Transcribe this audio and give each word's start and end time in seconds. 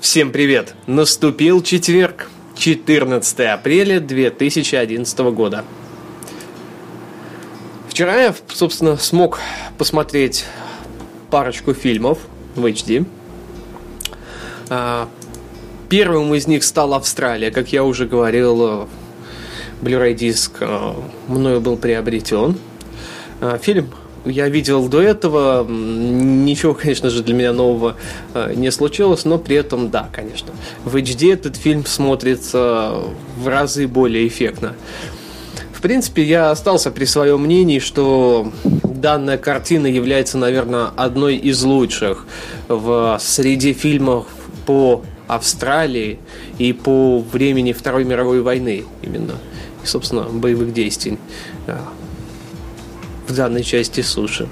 Всем 0.00 0.30
привет! 0.30 0.74
Наступил 0.86 1.60
четверг, 1.60 2.30
14 2.56 3.40
апреля 3.40 3.98
2011 3.98 5.18
года. 5.18 5.64
Вчера 7.88 8.16
я, 8.16 8.34
собственно, 8.46 8.96
смог 8.96 9.40
посмотреть 9.76 10.44
парочку 11.32 11.74
фильмов 11.74 12.20
в 12.54 12.64
HD. 12.64 13.06
А, 14.68 15.08
первым 15.88 16.32
из 16.32 16.46
них 16.46 16.62
стал 16.62 16.94
Австралия, 16.94 17.50
как 17.50 17.72
я 17.72 17.82
уже 17.82 18.06
говорил, 18.06 18.88
Blu-ray 19.82 20.14
диск 20.14 20.58
а, 20.60 20.94
мною 21.26 21.60
был 21.60 21.76
приобретен. 21.76 22.56
А, 23.40 23.58
фильм 23.58 23.90
я 24.28 24.48
видел 24.48 24.88
до 24.88 25.00
этого, 25.00 25.66
ничего, 25.68 26.74
конечно 26.74 27.10
же, 27.10 27.22
для 27.22 27.34
меня 27.34 27.52
нового 27.52 27.96
э, 28.34 28.52
не 28.54 28.70
случилось, 28.70 29.24
но 29.24 29.38
при 29.38 29.56
этом, 29.56 29.90
да, 29.90 30.08
конечно, 30.12 30.52
в 30.84 30.96
HD 30.96 31.32
этот 31.32 31.56
фильм 31.56 31.84
смотрится 31.86 33.02
в 33.36 33.48
разы 33.48 33.86
более 33.86 34.26
эффектно. 34.26 34.74
В 35.72 35.80
принципе, 35.80 36.24
я 36.24 36.50
остался 36.50 36.90
при 36.90 37.04
своем 37.04 37.42
мнении, 37.42 37.78
что 37.78 38.52
данная 38.64 39.38
картина 39.38 39.86
является, 39.86 40.36
наверное, 40.36 40.88
одной 40.96 41.36
из 41.36 41.62
лучших 41.62 42.26
в 42.66 43.16
среде 43.20 43.72
фильмов 43.74 44.26
по 44.66 45.04
Австралии 45.28 46.18
и 46.58 46.72
по 46.72 47.20
времени 47.20 47.72
Второй 47.72 48.04
мировой 48.04 48.42
войны 48.42 48.84
именно. 49.02 49.34
И, 49.84 49.86
собственно, 49.86 50.22
боевых 50.22 50.72
действий 50.72 51.18
в 53.28 53.34
данной 53.34 53.62
части 53.62 54.00
суши. 54.00 54.48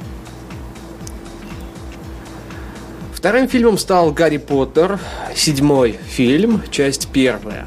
Вторым 3.15 3.49
фильмом 3.49 3.79
стал 3.79 4.13
«Гарри 4.13 4.37
Поттер», 4.37 5.01
седьмой 5.35 5.99
фильм, 6.07 6.63
часть 6.71 7.09
первая. 7.09 7.67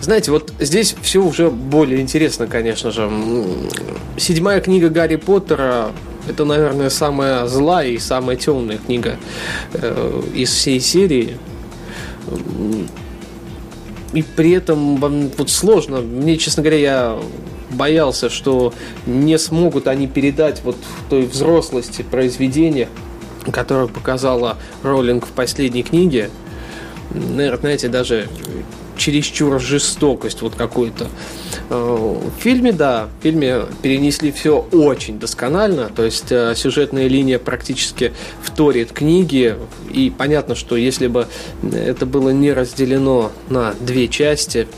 Знаете, 0.00 0.32
вот 0.32 0.52
здесь 0.58 0.96
все 1.00 1.22
уже 1.22 1.48
более 1.48 2.00
интересно, 2.00 2.48
конечно 2.48 2.90
же. 2.90 3.08
Седьмая 4.16 4.60
книга 4.60 4.90
Гарри 4.90 5.16
Поттера– 5.16 5.92
это, 6.28 6.44
наверное, 6.44 6.90
самая 6.90 7.46
злая 7.46 7.88
и 7.88 7.98
самая 7.98 8.36
темная 8.36 8.78
книга 8.78 9.16
э, 9.74 10.22
из 10.34 10.50
всей 10.50 10.80
серии. 10.80 11.38
И 14.12 14.22
при 14.22 14.50
этом 14.52 14.96
вот 14.96 15.50
сложно. 15.50 16.00
Мне, 16.00 16.36
честно 16.36 16.62
говоря, 16.62 16.78
я 16.78 17.18
боялся, 17.70 18.28
что 18.28 18.74
не 19.06 19.38
смогут 19.38 19.86
они 19.86 20.06
передать 20.06 20.62
вот 20.62 20.76
той 21.08 21.22
взрослости 21.22 22.02
произведения, 22.02 22.88
которое 23.50 23.88
показала 23.88 24.58
Роллинг 24.82 25.26
в 25.26 25.30
последней 25.30 25.82
книге. 25.82 26.30
Наверное, 27.10 27.60
знаете, 27.60 27.88
даже 27.88 28.28
чересчур 28.96 29.60
жестокость 29.60 30.42
вот 30.42 30.54
какую-то. 30.54 31.08
Э, 31.70 31.74
в 31.74 32.40
фильме, 32.40 32.72
да, 32.72 33.08
в 33.18 33.22
фильме 33.22 33.62
перенесли 33.82 34.32
все 34.32 34.58
очень 34.72 35.18
досконально, 35.18 35.90
то 35.94 36.04
есть 36.04 36.30
э, 36.30 36.54
сюжетная 36.56 37.08
линия 37.08 37.38
практически 37.38 38.12
вторит 38.42 38.92
книге, 38.92 39.56
и 39.90 40.12
понятно, 40.16 40.54
что 40.54 40.76
если 40.76 41.06
бы 41.06 41.26
это 41.72 42.06
было 42.06 42.30
не 42.30 42.52
разделено 42.52 43.32
на 43.48 43.74
две 43.80 44.08
части, 44.08 44.68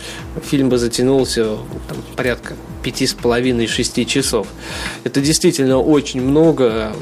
фильм 0.45 0.69
бы 0.69 0.79
затянулся 0.79 1.57
там, 1.89 1.99
порядка 2.17 2.55
пяти 2.83 3.07
с 3.07 3.15
половиной 3.15 3.67
шести 3.67 4.07
часов. 4.07 4.47
Это 5.05 5.21
действительно 5.21 5.79
очень 5.79 6.21
много, 6.21 6.93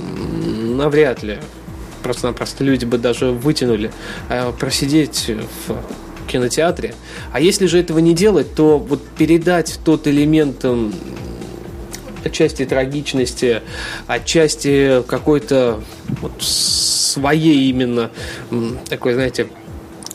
навряд 0.62 1.22
ли 1.22 1.38
просто-напросто 2.02 2.64
люди 2.64 2.84
бы 2.84 2.98
даже 2.98 3.26
вытянули. 3.26 3.90
А 4.28 4.52
просидеть 4.52 5.30
в 5.66 5.76
кинотеатре. 6.32 6.94
А 7.32 7.40
если 7.40 7.66
же 7.66 7.78
этого 7.78 7.98
не 8.00 8.14
делать, 8.14 8.54
то 8.54 8.78
вот 8.78 9.02
передать 9.16 9.78
тот 9.84 10.06
элемент 10.06 10.64
отчасти 12.24 12.64
трагичности, 12.64 13.62
отчасти 14.06 15.02
какой-то 15.06 15.80
вот 16.20 16.32
своей 16.40 17.68
именно 17.68 18.10
такой, 18.88 19.14
знаете, 19.14 19.48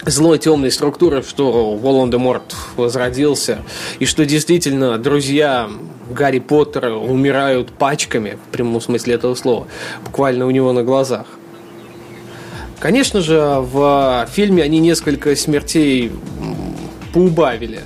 злой 0.06 0.40
темной 0.40 0.72
структуры, 0.72 1.22
что 1.22 1.76
Волан-де-Морт 1.76 2.56
возродился, 2.78 3.60
и 4.00 4.06
что 4.06 4.26
действительно 4.26 4.98
друзья 4.98 5.70
Гарри 6.10 6.40
Поттера 6.40 6.94
умирают 6.94 7.72
пачками, 7.72 8.38
в 8.48 8.52
прямом 8.52 8.80
смысле 8.80 9.16
этого 9.16 9.36
слова, 9.36 9.68
буквально 10.06 10.46
у 10.46 10.52
него 10.52 10.72
на 10.72 10.84
глазах. 10.84 11.28
Конечно 12.80 13.22
же, 13.22 13.40
в 13.40 14.28
фильме 14.32 14.64
они 14.64 14.80
несколько 14.80 15.36
смертей 15.36 16.12
поубавили. 17.14 17.82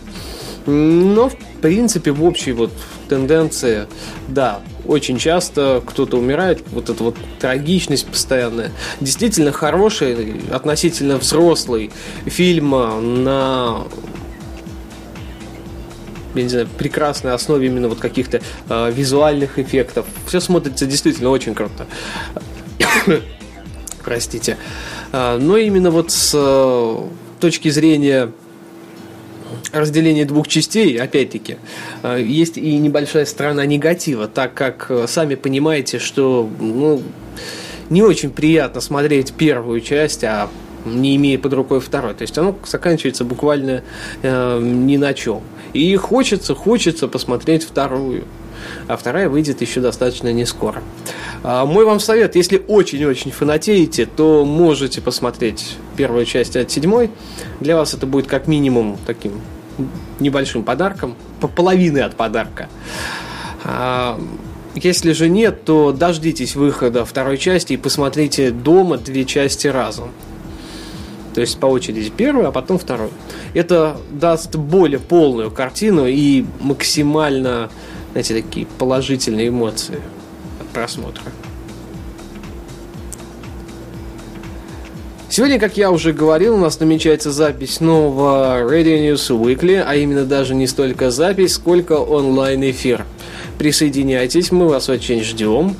Но, 0.66 1.29
в 1.29 1.38
принципе, 1.62 2.12
в 2.12 2.24
общей 2.24 2.52
вот 2.52 2.72
тенденции, 3.07 3.88
да, 4.28 4.62
очень 4.85 5.18
часто 5.18 5.81
кто-то 5.85 6.18
умирает, 6.18 6.63
вот 6.72 6.90
эта 6.90 7.03
вот 7.03 7.16
трагичность 7.40 8.07
постоянная. 8.07 8.72
Действительно 9.00 9.52
хороший, 9.52 10.41
относительно 10.52 11.18
взрослый 11.18 11.91
фильм 12.25 12.72
на 13.23 13.84
я 16.34 16.44
не 16.44 16.50
знаю, 16.50 16.68
прекрасной 16.78 17.34
основе 17.34 17.68
именно 17.68 17.90
вот 17.90 18.00
каких-то 18.00 18.41
э, 18.69 18.91
визуальных 18.91 19.59
эффектов. 19.59 20.06
Все 20.28 20.40
смотрится 20.40 20.85
действительно 20.85 21.29
очень 21.29 21.53
круто. 21.53 21.88
Простите. 24.03 24.57
Э, 25.12 25.38
но 25.38 25.57
именно 25.57 25.91
вот 25.91 26.12
с 26.12 26.31
э, 26.34 26.95
точки 27.39 27.69
зрения 27.69 28.31
разделение 29.72 30.25
двух 30.25 30.47
частей, 30.47 30.97
опять-таки, 31.00 31.57
э, 32.03 32.22
есть 32.22 32.57
и 32.57 32.78
небольшая 32.78 33.25
сторона 33.25 33.66
негатива, 33.66 34.28
так 34.28 34.53
как 34.53 34.88
э, 34.90 35.06
сами 35.07 35.35
понимаете, 35.35 36.00
что 36.00 36.50
ну, 36.59 37.01
не 37.90 38.03
очень 38.03 38.31
приятно 38.31 38.81
смотреть 38.81 39.34
первую 39.34 39.81
часть, 39.81 40.23
а 40.23 40.50
не 40.85 41.16
имея 41.16 41.38
под 41.38 41.53
рукой 41.53 41.79
второй. 41.79 42.13
То 42.13 42.23
есть 42.23 42.38
оно 42.38 42.57
заканчивается 42.66 43.23
буквально 43.23 43.84
э, 44.22 44.59
ни 44.61 44.97
на 44.97 45.13
чем. 45.13 45.41
И 45.73 45.95
хочется, 45.95 46.56
хочется 46.56 47.07
посмотреть 47.07 47.63
вторую. 47.63 48.25
А 48.88 48.97
вторая 48.97 49.29
выйдет 49.29 49.61
еще 49.61 49.81
достаточно 49.81 50.31
не 50.31 50.45
скоро. 50.45 50.81
А 51.44 51.66
мой 51.66 51.85
вам 51.85 51.99
совет, 51.99 52.35
если 52.35 52.63
очень-очень 52.67 53.31
фанатеете, 53.31 54.05
то 54.05 54.45
можете 54.45 55.01
посмотреть 55.01 55.77
первую 55.95 56.25
часть 56.25 56.55
от 56.55 56.69
седьмой. 56.72 57.09
Для 57.59 57.75
вас 57.75 57.94
это 57.94 58.05
будет 58.05 58.27
как 58.27 58.47
минимум 58.47 58.97
таким 59.07 59.41
небольшим 60.19 60.63
подарком, 60.63 61.16
по 61.39 61.47
половины 61.47 61.99
от 61.99 62.16
подарка. 62.16 62.69
А, 63.63 64.19
если 64.75 65.11
же 65.11 65.28
нет, 65.28 65.66
то 65.66 65.91
дождитесь 65.91 66.55
выхода 66.55 67.03
второй 67.05 67.38
части 67.38 67.73
и 67.73 67.78
посмотрите 67.78 68.51
дома 68.51 68.97
две 68.97 69.25
части 69.25 69.67
разом. 69.67 70.11
То 71.33 71.41
есть 71.41 71.59
по 71.59 71.66
очереди 71.66 72.09
первую, 72.09 72.47
а 72.47 72.51
потом 72.51 72.78
вторую. 72.78 73.11
Это 73.53 73.97
даст 74.11 74.55
более 74.55 74.99
полную 74.99 75.49
картину 75.51 76.05
и 76.07 76.45
максимально, 76.59 77.69
знаете, 78.11 78.41
такие 78.41 78.66
положительные 78.77 79.49
эмоции 79.49 80.01
от 80.59 80.67
просмотра. 80.67 81.23
Сегодня, 85.29 85.59
как 85.59 85.77
я 85.77 85.91
уже 85.91 86.11
говорил, 86.11 86.55
у 86.55 86.57
нас 86.57 86.77
намечается 86.81 87.31
запись 87.31 87.79
нового 87.79 88.69
Radio 88.69 89.13
News 89.13 89.29
Weekly, 89.29 89.81
а 89.81 89.95
именно 89.95 90.25
даже 90.25 90.53
не 90.53 90.67
столько 90.67 91.09
запись, 91.09 91.53
сколько 91.53 91.94
онлайн-эфир. 91.94 93.05
Присоединяйтесь, 93.57 94.51
мы 94.51 94.67
вас 94.67 94.89
очень 94.89 95.23
ждем. 95.23 95.78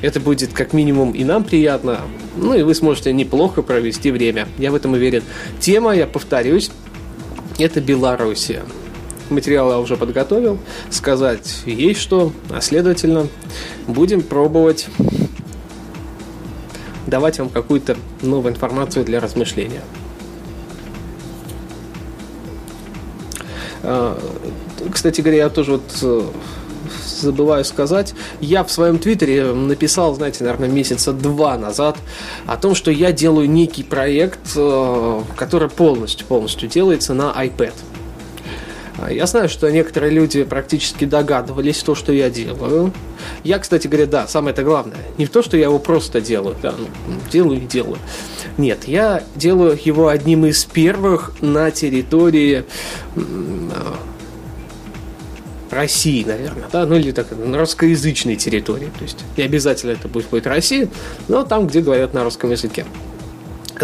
Это 0.00 0.20
будет 0.20 0.52
как 0.52 0.72
минимум 0.72 1.10
и 1.10 1.24
нам 1.24 1.42
приятно, 1.42 2.02
ну 2.36 2.54
и 2.54 2.62
вы 2.62 2.74
сможете 2.76 3.12
неплохо 3.12 3.62
провести 3.62 4.12
время. 4.12 4.46
Я 4.58 4.70
в 4.70 4.76
этом 4.76 4.92
уверен. 4.92 5.24
Тема, 5.58 5.92
я 5.92 6.06
повторюсь, 6.06 6.70
это 7.58 7.80
Белоруссия. 7.80 8.62
Материал 9.30 9.70
я 9.70 9.78
уже 9.78 9.96
подготовил, 9.96 10.58
сказать 10.90 11.62
есть 11.64 12.00
что, 12.00 12.32
а 12.50 12.60
следовательно 12.60 13.28
будем 13.86 14.22
пробовать 14.22 14.88
давать 17.06 17.38
вам 17.38 17.48
какую-то 17.48 17.96
новую 18.22 18.52
информацию 18.54 19.04
для 19.04 19.20
размышления. 19.20 19.82
А, 23.82 24.18
кстати 24.92 25.20
говоря, 25.20 25.38
я 25.38 25.50
тоже 25.50 25.72
вот 25.72 25.82
э, 26.02 26.22
забываю 27.06 27.64
сказать, 27.64 28.14
я 28.40 28.64
в 28.64 28.70
своем 28.70 28.98
твиттере 28.98 29.52
написал, 29.52 30.14
знаете, 30.14 30.44
наверное, 30.44 30.68
месяца 30.68 31.12
два 31.12 31.58
назад 31.58 31.98
о 32.46 32.56
том, 32.56 32.74
что 32.74 32.90
я 32.90 33.12
делаю 33.12 33.50
некий 33.50 33.82
проект, 33.82 34.52
э, 34.56 35.20
который 35.36 35.68
полностью, 35.68 36.26
полностью 36.26 36.68
делается 36.68 37.14
на 37.14 37.32
iPad. 37.36 37.74
А, 39.02 39.10
я 39.10 39.26
знаю, 39.26 39.48
что 39.48 39.70
некоторые 39.70 40.12
люди 40.12 40.44
практически 40.44 41.04
догадывались 41.04 41.82
то, 41.82 41.94
что 41.94 42.12
я 42.12 42.30
делаю. 42.30 42.92
Я, 43.42 43.58
кстати 43.58 43.88
говоря, 43.88 44.06
да, 44.06 44.28
самое 44.28 44.52
это 44.52 44.62
главное. 44.62 44.98
Не 45.18 45.26
в 45.26 45.30
то, 45.30 45.42
что 45.42 45.56
я 45.56 45.64
его 45.64 45.78
просто 45.78 46.20
делаю, 46.20 46.56
да, 46.62 46.74
ну, 46.76 46.86
делаю 47.30 47.62
и 47.62 47.66
делаю. 47.66 47.98
Нет, 48.58 48.84
я 48.84 49.24
делаю 49.34 49.78
его 49.82 50.08
одним 50.08 50.46
из 50.46 50.64
первых 50.64 51.32
на 51.40 51.70
территории 51.70 52.64
а, 53.16 53.96
России, 55.70 56.22
наверное, 56.24 56.68
да, 56.70 56.86
ну 56.86 56.94
или 56.94 57.10
так, 57.10 57.26
на 57.32 57.58
русскоязычной 57.58 58.36
территории. 58.36 58.90
То 58.98 59.02
есть 59.02 59.18
не 59.36 59.42
обязательно 59.42 59.92
это 59.92 60.06
будет, 60.06 60.28
будет 60.28 60.46
Россия, 60.46 60.88
но 61.26 61.42
там, 61.42 61.66
где 61.66 61.80
говорят 61.80 62.14
на 62.14 62.22
русском 62.22 62.50
языке 62.52 62.84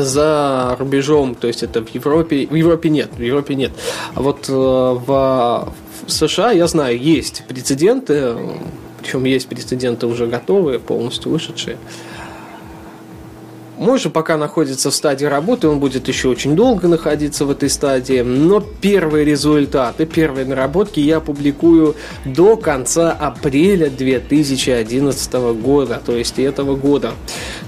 за 0.03 0.77
рубежом, 0.79 1.35
то 1.35 1.47
есть 1.47 1.63
это 1.63 1.85
в 1.85 1.95
Европе, 1.95 2.47
в 2.47 2.55
Европе 2.55 2.89
нет, 2.91 3.11
в 3.17 3.23
Европе 3.23 3.55
нет. 3.55 3.73
А 4.15 4.23
вот 4.23 4.49
э, 4.49 4.53
в, 4.53 5.73
в 6.07 6.11
США, 6.11 6.53
я 6.53 6.67
знаю, 6.67 6.99
есть 6.99 7.45
прецеденты, 7.49 8.37
причем 9.01 9.25
есть 9.25 9.49
прецеденты 9.49 10.07
уже 10.07 10.27
готовые, 10.27 10.79
полностью 10.79 11.33
вышедшие. 11.33 11.79
Мой 13.79 13.99
же 14.01 14.11
пока 14.11 14.37
находится 14.37 14.91
в 14.91 14.95
стадии 14.95 15.25
работы, 15.25 15.69
он 15.69 15.79
будет 15.79 16.09
еще 16.09 16.29
очень 16.29 16.57
долго 16.57 16.89
находиться 16.89 17.45
в 17.45 17.51
этой 17.53 17.71
стадии, 17.71 18.23
но 18.23 18.61
первые 18.61 19.25
результаты, 19.25 20.05
первые 20.05 20.47
наработки 20.47 20.99
я 20.99 21.21
публикую 21.21 21.95
до 22.25 22.57
конца 22.57 23.13
апреля 23.13 23.89
2011 23.89 25.33
года, 25.63 26.03
то 26.05 26.17
есть 26.17 26.41
этого 26.41 26.75
года. 26.75 27.13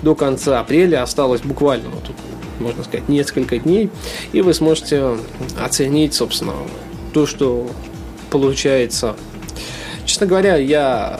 До 0.02 0.16
конца 0.16 0.58
апреля 0.58 1.04
осталось 1.04 1.42
буквально, 1.42 1.90
вот 1.90 2.02
тут, 2.02 2.16
можно 2.60 2.84
сказать, 2.84 3.08
несколько 3.08 3.58
дней, 3.58 3.90
и 4.32 4.40
вы 4.42 4.54
сможете 4.54 5.16
оценить, 5.58 6.14
собственно, 6.14 6.54
то, 7.12 7.26
что 7.26 7.68
получается. 8.30 9.16
Честно 10.04 10.26
говоря, 10.26 10.56
я 10.56 11.18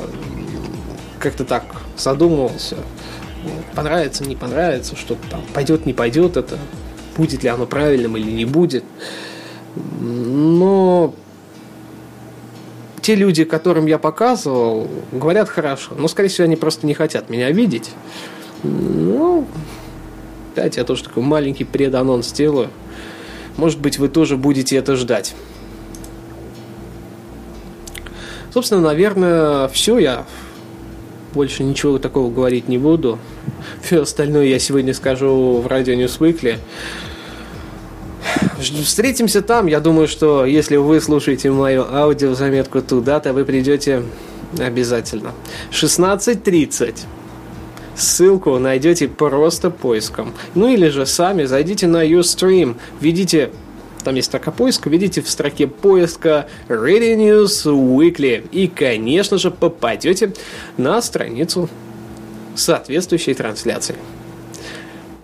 как-то 1.18 1.44
так 1.44 1.64
задумывался– 1.96 2.76
понравится, 3.74 4.24
не 4.24 4.36
понравится, 4.36 4.96
что 4.96 5.16
там 5.30 5.42
пойдет, 5.54 5.86
не 5.86 5.92
пойдет 5.92 6.36
это, 6.36 6.58
будет 7.16 7.42
ли 7.42 7.48
оно 7.48 7.66
правильным 7.66 8.16
или 8.16 8.30
не 8.30 8.44
будет. 8.44 8.84
Но 10.00 11.14
те 13.00 13.14
люди, 13.14 13.44
которым 13.44 13.86
я 13.86 13.98
показывал, 13.98 14.88
говорят 15.12 15.48
хорошо, 15.48 15.92
но, 15.96 16.08
скорее 16.08 16.28
всего, 16.28 16.44
они 16.44 16.56
просто 16.56 16.86
не 16.86 16.94
хотят 16.94 17.30
меня 17.30 17.50
видеть. 17.50 17.90
Ну, 18.62 19.46
дайте 20.54 20.80
я 20.80 20.84
тоже 20.84 21.04
такой 21.04 21.22
маленький 21.22 21.64
преданонс 21.64 22.28
сделаю. 22.28 22.68
Может 23.56 23.80
быть, 23.80 23.98
вы 23.98 24.08
тоже 24.08 24.36
будете 24.36 24.76
это 24.76 24.96
ждать. 24.96 25.34
Собственно, 28.52 28.80
наверное, 28.80 29.68
все. 29.68 29.98
Я 29.98 30.24
больше 31.32 31.62
ничего 31.62 31.98
такого 31.98 32.32
говорить 32.32 32.68
не 32.68 32.78
буду. 32.78 33.18
Все 33.82 34.02
остальное 34.02 34.46
я 34.46 34.58
сегодня 34.58 34.94
скажу 34.94 35.60
в 35.60 35.66
радио 35.66 35.94
Weekly. 35.94 36.58
Встретимся 38.58 39.42
там. 39.42 39.66
Я 39.66 39.80
думаю, 39.80 40.08
что 40.08 40.44
если 40.44 40.76
вы 40.76 41.00
слушаете 41.00 41.50
мою 41.50 41.84
аудиозаметку 41.84 42.82
туда-то, 42.82 43.32
вы 43.32 43.44
придете 43.44 44.02
обязательно. 44.58 45.32
16.30. 45.70 46.94
Ссылку 48.00 48.58
найдете 48.58 49.08
просто 49.08 49.70
поиском. 49.70 50.32
Ну 50.54 50.68
или 50.68 50.88
же 50.88 51.04
сами 51.04 51.44
зайдите 51.44 51.86
на 51.86 52.06
Ustream, 52.06 52.76
введите 52.98 53.50
там 54.02 54.14
есть 54.14 54.28
строка 54.28 54.50
поиска, 54.50 54.88
видите 54.88 55.20
в 55.20 55.28
строке 55.28 55.66
поиска 55.66 56.46
Radio 56.68 57.14
News 57.16 57.66
Weekly. 57.66 58.48
И, 58.50 58.66
конечно 58.68 59.36
же, 59.36 59.50
попадете 59.50 60.32
на 60.78 61.02
страницу 61.02 61.68
соответствующей 62.54 63.34
трансляции. 63.34 63.96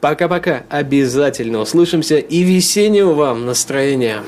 Пока-пока. 0.03 0.65
Обязательно 0.69 1.61
услышимся 1.61 2.19
и 2.19 2.43
весеннего 2.43 3.15
вам 3.15 3.47
настроения. 3.47 4.23